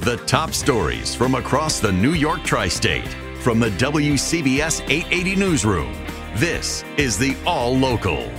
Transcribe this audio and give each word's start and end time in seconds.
The 0.00 0.16
top 0.16 0.52
stories 0.52 1.14
from 1.14 1.34
across 1.34 1.78
the 1.78 1.92
New 1.92 2.14
York 2.14 2.42
tri 2.42 2.68
state 2.68 3.06
from 3.42 3.60
the 3.60 3.68
WCBS 3.72 4.80
880 4.88 5.36
Newsroom. 5.36 5.92
This 6.36 6.82
is 6.96 7.18
the 7.18 7.36
All 7.44 7.76
Local. 7.76 8.32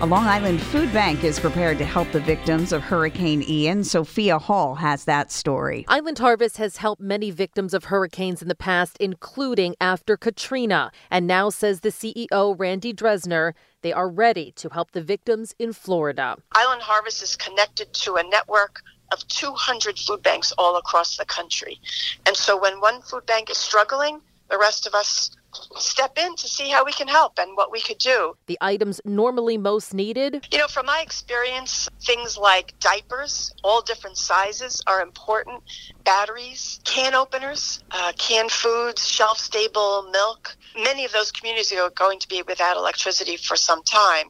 A 0.00 0.04
Long 0.04 0.26
Island 0.26 0.60
food 0.60 0.92
bank 0.92 1.24
is 1.24 1.40
prepared 1.40 1.78
to 1.78 1.86
help 1.86 2.12
the 2.12 2.20
victims 2.20 2.72
of 2.72 2.82
Hurricane 2.82 3.42
Ian. 3.48 3.84
Sophia 3.84 4.38
Hall 4.38 4.74
has 4.74 5.06
that 5.06 5.32
story. 5.32 5.86
Island 5.88 6.18
Harvest 6.18 6.58
has 6.58 6.76
helped 6.76 7.00
many 7.00 7.30
victims 7.30 7.72
of 7.72 7.84
hurricanes 7.84 8.42
in 8.42 8.48
the 8.48 8.54
past, 8.54 8.98
including 9.00 9.74
after 9.80 10.18
Katrina, 10.18 10.92
and 11.10 11.26
now 11.26 11.48
says 11.48 11.80
the 11.80 11.88
CEO, 11.88 12.54
Randi 12.58 12.92
Dresner, 12.92 13.54
they 13.80 13.94
are 13.94 14.10
ready 14.10 14.52
to 14.56 14.68
help 14.68 14.90
the 14.90 15.02
victims 15.02 15.54
in 15.58 15.72
Florida. 15.72 16.36
Island 16.52 16.82
Harvest 16.82 17.22
is 17.22 17.34
connected 17.34 17.94
to 17.94 18.16
a 18.16 18.22
network 18.22 18.82
of 19.14 19.26
200 19.28 19.98
food 19.98 20.22
banks 20.22 20.52
all 20.58 20.76
across 20.76 21.16
the 21.16 21.24
country. 21.24 21.80
And 22.26 22.36
so 22.36 22.60
when 22.60 22.80
one 22.80 23.00
food 23.00 23.24
bank 23.24 23.48
is 23.48 23.56
struggling, 23.56 24.20
the 24.50 24.58
rest 24.58 24.86
of 24.86 24.94
us 24.94 25.30
step 25.76 26.18
in 26.18 26.34
to 26.36 26.48
see 26.48 26.68
how 26.68 26.84
we 26.84 26.92
can 26.92 27.08
help 27.08 27.38
and 27.38 27.56
what 27.56 27.70
we 27.70 27.80
could 27.80 27.98
do. 27.98 28.36
The 28.46 28.58
items 28.60 29.00
normally 29.04 29.56
most 29.56 29.94
needed? 29.94 30.46
You 30.50 30.58
know, 30.58 30.66
from 30.66 30.86
my 30.86 31.00
experience, 31.00 31.88
things 32.02 32.36
like 32.36 32.74
diapers, 32.80 33.54
all 33.62 33.80
different 33.80 34.16
sizes 34.16 34.82
are 34.86 35.00
important, 35.00 35.62
batteries, 36.04 36.80
can 36.84 37.14
openers, 37.14 37.82
uh, 37.92 38.12
canned 38.18 38.50
foods, 38.50 39.08
shelf 39.08 39.38
stable 39.38 40.08
milk. 40.12 40.56
Many 40.76 41.04
of 41.04 41.12
those 41.12 41.30
communities 41.30 41.72
are 41.72 41.90
going 41.90 42.18
to 42.18 42.28
be 42.28 42.42
without 42.42 42.76
electricity 42.76 43.36
for 43.36 43.56
some 43.56 43.82
time. 43.84 44.26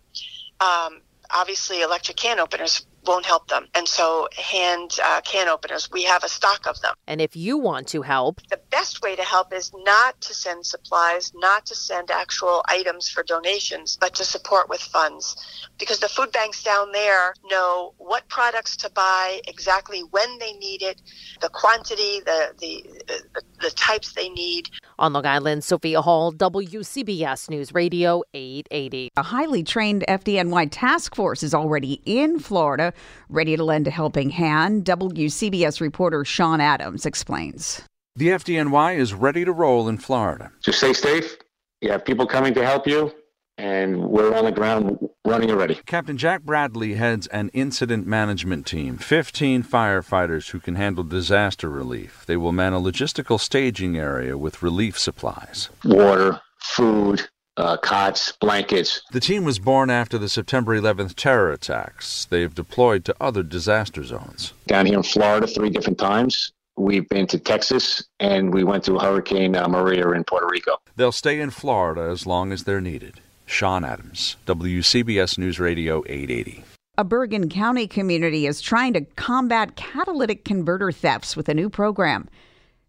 Um, 0.60 1.00
obviously, 1.30 1.80
electric 1.80 2.16
can 2.18 2.38
openers 2.38 2.86
won't 3.06 3.26
help 3.26 3.48
them. 3.48 3.68
And 3.74 3.86
so, 3.86 4.28
hand 4.36 4.98
uh, 5.02 5.20
can 5.22 5.48
openers, 5.48 5.90
we 5.90 6.04
have 6.04 6.24
a 6.24 6.28
stock 6.28 6.66
of 6.66 6.80
them. 6.80 6.94
And 7.06 7.20
if 7.20 7.36
you 7.36 7.58
want 7.58 7.88
to 7.88 8.02
help, 8.02 8.40
the 8.48 8.60
best 8.70 9.02
way 9.02 9.16
to 9.16 9.22
help 9.22 9.52
is 9.52 9.72
not 9.74 10.20
to 10.22 10.34
send 10.34 10.66
supplies, 10.66 11.32
not 11.34 11.66
to 11.66 11.74
send 11.74 12.10
actual 12.10 12.64
items 12.68 13.08
for 13.08 13.22
donations, 13.22 13.96
but 14.00 14.14
to 14.14 14.24
support 14.24 14.68
with 14.68 14.80
funds. 14.80 15.36
Because 15.78 16.00
the 16.00 16.08
food 16.08 16.32
banks 16.32 16.62
down 16.62 16.92
there 16.92 17.34
know 17.50 17.94
what 17.98 18.28
products 18.28 18.76
to 18.78 18.90
buy, 18.90 19.40
exactly 19.46 20.00
when 20.10 20.38
they 20.38 20.52
need 20.54 20.82
it, 20.82 21.00
the 21.40 21.48
quantity, 21.48 22.20
the, 22.24 22.54
the, 22.58 22.84
the, 23.06 23.42
the 23.64 23.70
types 23.70 24.12
they 24.12 24.28
need. 24.28 24.68
On 24.98 25.12
Long 25.14 25.26
Island, 25.26 25.64
Sophia 25.64 26.02
Hall, 26.02 26.32
WCBS 26.32 27.48
News 27.48 27.72
Radio 27.74 28.22
880. 28.34 29.08
A 29.16 29.22
highly 29.22 29.62
trained 29.62 30.04
FDNY 30.06 30.68
task 30.70 31.14
force 31.14 31.42
is 31.42 31.54
already 31.54 32.00
in 32.04 32.38
Florida, 32.38 32.92
ready 33.28 33.56
to 33.56 33.64
lend 33.64 33.88
a 33.88 33.90
helping 33.90 34.30
hand. 34.30 34.84
WCBS 34.84 35.80
reporter 35.80 36.24
Sean 36.24 36.60
Adams 36.60 37.06
explains. 37.06 37.82
The 38.16 38.28
FDNY 38.28 38.96
is 38.98 39.14
ready 39.14 39.44
to 39.44 39.52
roll 39.52 39.88
in 39.88 39.98
Florida. 39.98 40.52
Just 40.62 40.78
stay 40.78 40.92
safe. 40.92 41.36
You 41.80 41.90
have 41.90 42.04
people 42.04 42.26
coming 42.26 42.54
to 42.54 42.64
help 42.64 42.86
you, 42.86 43.12
and 43.58 44.04
we're 44.08 44.34
on 44.34 44.44
the 44.44 44.52
ground 44.52 44.98
running 45.24 45.50
already. 45.50 45.76
Captain 45.86 46.16
Jack 46.16 46.42
Bradley 46.42 46.94
heads 46.94 47.26
an 47.28 47.50
incident 47.50 48.06
management 48.06 48.66
team, 48.66 48.98
15 48.98 49.62
firefighters 49.62 50.50
who 50.50 50.60
can 50.60 50.74
handle 50.74 51.04
disaster 51.04 51.68
relief. 51.68 52.24
They 52.26 52.36
will 52.36 52.52
man 52.52 52.72
a 52.72 52.80
logistical 52.80 53.40
staging 53.40 53.96
area 53.96 54.36
with 54.36 54.62
relief 54.62 54.98
supplies. 54.98 55.68
Water, 55.84 56.40
food, 56.60 57.28
uh, 57.56 57.76
cots, 57.76 58.32
blankets. 58.40 59.02
The 59.12 59.20
team 59.20 59.44
was 59.44 59.58
born 59.58 59.90
after 59.90 60.18
the 60.18 60.28
September 60.28 60.78
11th 60.78 61.14
terror 61.14 61.52
attacks. 61.52 62.24
They've 62.24 62.54
deployed 62.54 63.04
to 63.04 63.14
other 63.20 63.42
disaster 63.42 64.02
zones. 64.02 64.52
Down 64.66 64.86
here 64.86 64.96
in 64.96 65.02
Florida 65.02 65.46
three 65.46 65.70
different 65.70 65.98
times. 65.98 66.52
We've 66.76 67.08
been 67.08 67.28
to 67.28 67.38
Texas 67.38 68.04
and 68.18 68.52
we 68.52 68.64
went 68.64 68.82
to 68.84 68.98
Hurricane 68.98 69.54
uh, 69.54 69.68
Maria 69.68 70.10
in 70.10 70.24
Puerto 70.24 70.48
Rico. 70.50 70.72
They'll 70.96 71.12
stay 71.12 71.40
in 71.40 71.50
Florida 71.50 72.10
as 72.10 72.26
long 72.26 72.50
as 72.50 72.64
they're 72.64 72.80
needed. 72.80 73.20
Sean 73.46 73.84
Adams, 73.84 74.36
WCBS 74.46 75.38
News 75.38 75.60
Radio 75.60 76.02
880. 76.06 76.64
A 76.96 77.04
Bergen 77.04 77.48
County 77.48 77.86
community 77.86 78.46
is 78.46 78.60
trying 78.60 78.92
to 78.94 79.02
combat 79.16 79.76
catalytic 79.76 80.44
converter 80.44 80.92
thefts 80.92 81.36
with 81.36 81.48
a 81.48 81.54
new 81.54 81.68
program. 81.68 82.28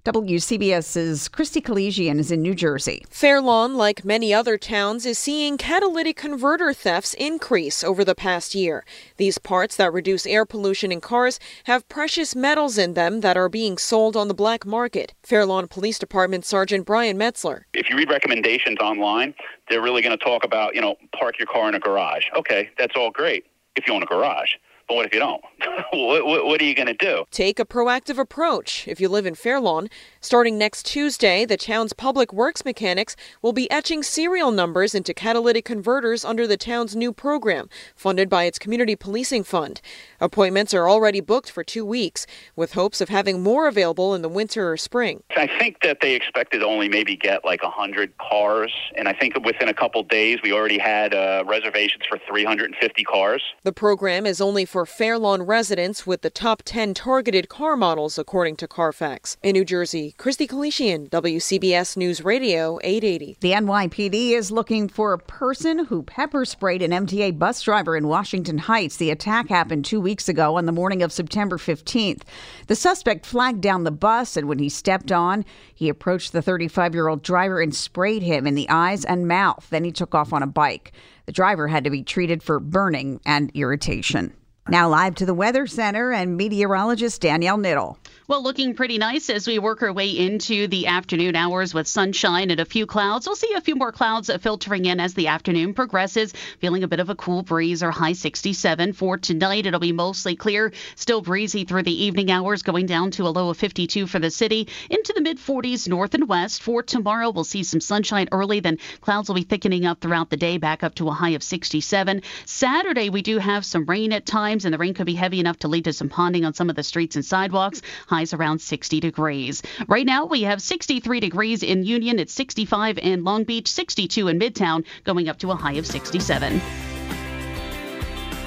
WCBS's 0.05 1.27
Christy 1.29 1.59
Kalishian 1.59 2.19
is 2.19 2.29
in 2.29 2.43
New 2.43 2.53
Jersey. 2.53 3.03
Fairlawn, 3.09 3.73
like 3.73 4.05
many 4.05 4.31
other 4.31 4.55
towns, 4.55 5.03
is 5.03 5.17
seeing 5.17 5.57
catalytic 5.57 6.15
converter 6.15 6.73
thefts 6.73 7.15
increase 7.15 7.83
over 7.83 8.05
the 8.05 8.13
past 8.13 8.53
year. 8.53 8.85
These 9.17 9.39
parts 9.39 9.75
that 9.77 9.91
reduce 9.91 10.27
air 10.27 10.45
pollution 10.45 10.91
in 10.91 11.01
cars 11.01 11.39
have 11.63 11.89
precious 11.89 12.35
metals 12.35 12.77
in 12.77 12.93
them 12.93 13.21
that 13.21 13.35
are 13.35 13.49
being 13.49 13.79
sold 13.79 14.15
on 14.15 14.27
the 14.27 14.35
black 14.35 14.63
market. 14.63 15.15
Fairlawn 15.23 15.67
Police 15.67 15.97
Department 15.97 16.45
Sergeant 16.45 16.85
Brian 16.85 17.17
Metzler. 17.17 17.63
If 17.73 17.89
you 17.89 17.97
read 17.97 18.11
recommendations 18.11 18.77
online, 18.77 19.33
they're 19.71 19.81
really 19.81 20.03
going 20.03 20.15
to 20.15 20.23
talk 20.23 20.43
about, 20.43 20.75
you 20.75 20.81
know, 20.81 20.97
park 21.17 21.39
your 21.39 21.47
car 21.47 21.67
in 21.67 21.73
a 21.73 21.79
garage. 21.79 22.25
Okay, 22.37 22.69
that's 22.77 22.95
all 22.95 23.09
great 23.09 23.47
if 23.75 23.87
you 23.87 23.93
own 23.95 24.03
a 24.03 24.05
garage. 24.05 24.53
But 24.87 24.95
what 24.95 25.05
if 25.07 25.13
you 25.13 25.19
don't? 25.19 25.41
what, 25.93 26.25
what, 26.25 26.45
what, 26.45 26.61
are 26.61 26.63
you 26.63 26.75
going 26.75 26.87
to 26.87 26.93
do? 26.93 27.25
Take 27.31 27.59
a 27.59 27.65
proactive 27.65 28.19
approach 28.19 28.87
if 28.87 29.01
you 29.01 29.09
live 29.09 29.25
in 29.25 29.33
Fairlawn. 29.33 29.89
Starting 30.21 30.57
next 30.57 30.85
Tuesday, 30.85 31.43
the 31.43 31.57
town's 31.57 31.93
public 31.93 32.31
works 32.31 32.63
mechanics 32.63 33.15
will 33.41 33.53
be 33.53 33.69
etching 33.71 34.03
serial 34.03 34.51
numbers 34.51 34.93
into 34.93 35.13
catalytic 35.13 35.65
converters 35.65 36.23
under 36.23 36.45
the 36.45 36.57
town's 36.57 36.95
new 36.95 37.11
program, 37.11 37.67
funded 37.95 38.29
by 38.29 38.43
its 38.43 38.59
community 38.59 38.95
policing 38.95 39.43
fund. 39.43 39.81
Appointments 40.19 40.73
are 40.73 40.87
already 40.87 41.19
booked 41.19 41.49
for 41.49 41.63
two 41.63 41.85
weeks, 41.85 42.27
with 42.55 42.73
hopes 42.73 43.01
of 43.01 43.09
having 43.09 43.41
more 43.41 43.67
available 43.67 44.13
in 44.13 44.21
the 44.21 44.29
winter 44.29 44.71
or 44.71 44.77
spring. 44.77 45.23
I 45.35 45.47
think 45.47 45.77
that 45.81 45.99
they 46.01 46.13
expected 46.13 46.61
only 46.61 46.89
maybe 46.89 47.15
get 47.15 47.43
like 47.43 47.63
100 47.63 48.17
cars, 48.17 48.71
and 48.95 49.07
I 49.07 49.13
think 49.13 49.33
within 49.43 49.67
a 49.67 49.73
couple 49.73 50.03
days 50.03 50.39
we 50.43 50.51
already 50.51 50.77
had 50.77 51.15
uh, 51.15 51.43
reservations 51.47 52.03
for 52.07 52.19
350 52.27 53.03
cars. 53.03 53.41
The 53.63 53.73
program 53.73 54.25
is 54.25 54.41
only 54.41 54.65
for 54.75 54.85
Fairlawn 54.85 55.43
residents 55.43 56.05
with 56.05 56.21
the 56.21 56.29
top 56.29 56.61
10 56.65 56.93
targeted 56.95 57.47
car 57.47 57.77
models, 57.77 58.17
according 58.17 58.57
to 58.57 58.67
Carfax. 58.67 59.37
In 59.41 59.53
New 59.53 59.63
Jersey, 59.63 60.13
Christy 60.17 60.49
Kalishian, 60.49 61.09
WCBS 61.09 61.95
News 61.95 62.25
Radio 62.25 62.77
880. 62.83 63.37
The 63.39 63.53
NYPD 63.53 64.31
is 64.31 64.51
looking 64.51 64.89
for 64.89 65.13
a 65.13 65.17
person 65.17 65.85
who 65.85 66.03
pepper 66.03 66.43
sprayed 66.43 66.81
an 66.81 66.91
MTA 66.91 67.39
bus 67.39 67.61
driver 67.61 67.95
in 67.95 68.09
Washington 68.09 68.57
Heights. 68.57 68.97
The 68.97 69.11
attack 69.11 69.47
happened 69.47 69.85
two 69.85 70.01
weeks 70.01 70.27
ago 70.27 70.57
on 70.57 70.65
the 70.65 70.73
morning 70.73 71.01
of 71.01 71.13
September 71.13 71.57
15th. 71.57 72.23
The 72.67 72.75
suspect 72.75 73.25
flagged 73.25 73.61
down 73.61 73.85
the 73.85 73.91
bus, 73.91 74.35
and 74.35 74.49
when 74.49 74.59
he 74.59 74.67
stepped 74.67 75.09
on, 75.09 75.45
he 75.73 75.87
approached 75.87 76.33
the 76.33 76.41
35 76.41 76.93
year 76.93 77.07
old 77.07 77.23
driver 77.23 77.61
and 77.61 77.73
sprayed 77.73 78.23
him 78.23 78.45
in 78.45 78.55
the 78.55 78.69
eyes 78.69 79.05
and 79.05 79.25
mouth. 79.25 79.67
Then 79.69 79.85
he 79.85 79.93
took 79.93 80.13
off 80.13 80.33
on 80.33 80.43
a 80.43 80.47
bike. 80.47 80.91
The 81.27 81.31
driver 81.31 81.69
had 81.69 81.85
to 81.85 81.89
be 81.89 82.03
treated 82.03 82.43
for 82.43 82.59
burning 82.59 83.21
and 83.25 83.51
irritation. 83.53 84.33
Now, 84.67 84.89
live 84.89 85.13
to 85.15 85.27
the 85.27 85.33
Weather 85.35 85.67
Center 85.67 86.11
and 86.11 86.37
meteorologist 86.37 87.21
Danielle 87.21 87.59
Niddle. 87.59 87.97
Well, 88.27 88.41
looking 88.41 88.73
pretty 88.73 88.97
nice 88.97 89.29
as 89.29 89.45
we 89.45 89.59
work 89.59 89.83
our 89.83 89.93
way 89.93 90.09
into 90.09 90.65
the 90.65 90.87
afternoon 90.87 91.35
hours 91.35 91.75
with 91.75 91.87
sunshine 91.87 92.49
and 92.49 92.59
a 92.59 92.65
few 92.65 92.87
clouds. 92.87 93.27
We'll 93.27 93.35
see 93.35 93.53
a 93.53 93.61
few 93.61 93.75
more 93.75 93.91
clouds 93.91 94.31
filtering 94.41 94.85
in 94.85 94.99
as 94.99 95.13
the 95.13 95.27
afternoon 95.27 95.75
progresses. 95.75 96.33
Feeling 96.57 96.81
a 96.81 96.87
bit 96.87 96.99
of 96.99 97.11
a 97.11 97.15
cool 97.15 97.43
breeze 97.43 97.83
or 97.83 97.91
high 97.91 98.13
67 98.13 98.93
for 98.93 99.19
tonight. 99.19 99.67
It'll 99.67 99.79
be 99.79 99.91
mostly 99.91 100.35
clear, 100.35 100.73
still 100.95 101.21
breezy 101.21 101.65
through 101.65 101.83
the 101.83 102.03
evening 102.05 102.31
hours, 102.31 102.63
going 102.63 102.87
down 102.87 103.11
to 103.11 103.27
a 103.27 103.29
low 103.29 103.49
of 103.49 103.57
52 103.57 104.07
for 104.07 104.17
the 104.17 104.31
city, 104.31 104.69
into 104.89 105.13
the 105.13 105.21
mid 105.21 105.37
40s 105.37 105.87
north 105.87 106.15
and 106.15 106.27
west. 106.27 106.63
For 106.63 106.81
tomorrow, 106.81 107.29
we'll 107.29 107.43
see 107.43 107.61
some 107.61 107.79
sunshine 107.79 108.27
early, 108.31 108.59
then 108.59 108.79
clouds 109.01 109.29
will 109.29 109.35
be 109.35 109.43
thickening 109.43 109.85
up 109.85 110.01
throughout 110.01 110.31
the 110.31 110.37
day, 110.37 110.57
back 110.57 110.83
up 110.83 110.95
to 110.95 111.09
a 111.09 111.13
high 111.13 111.35
of 111.35 111.43
67. 111.43 112.23
Saturday, 112.45 113.11
we 113.11 113.21
do 113.21 113.37
have 113.37 113.63
some 113.63 113.85
rain 113.85 114.11
at 114.11 114.25
times, 114.25 114.65
and 114.65 114.73
the 114.73 114.79
rain 114.79 114.95
could 114.95 115.05
be 115.05 115.13
heavy 115.13 115.39
enough 115.39 115.59
to 115.59 115.67
lead 115.67 115.83
to 115.83 115.93
some 115.93 116.09
ponding 116.09 116.43
on 116.43 116.55
some 116.55 116.71
of 116.71 116.75
the 116.75 116.81
streets 116.81 117.15
and 117.15 117.23
sidewalks 117.23 117.83
highs 118.15 118.33
around 118.33 118.59
60 118.59 118.99
degrees. 118.99 119.61
Right 119.87 120.05
now, 120.05 120.25
we 120.25 120.43
have 120.43 120.61
63 120.61 121.19
degrees 121.19 121.63
in 121.63 121.83
Union, 121.83 122.19
it's 122.19 122.33
65 122.33 122.97
in 122.97 123.23
Long 123.23 123.43
Beach, 123.43 123.67
62 123.67 124.27
in 124.27 124.39
Midtown, 124.39 124.85
going 125.03 125.29
up 125.29 125.39
to 125.39 125.51
a 125.51 125.55
high 125.55 125.73
of 125.73 125.85
67. 125.85 126.61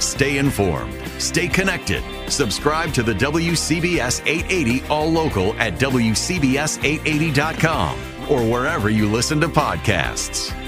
Stay 0.01 0.39
informed 0.39 0.95
Stay 1.19 1.49
connected. 1.49 2.03
Subscribe 2.29 2.95
to 2.95 3.03
the 3.03 3.15
WCBS 3.15 4.25
880 4.25 4.87
All 4.87 5.11
Local 5.11 5.53
at 5.55 5.73
WCBS880.com 5.75 7.99
or 8.31 8.49
wherever 8.49 8.89
you 8.89 9.11
listen 9.11 9.41
to 9.41 9.49
podcasts. 9.49 10.68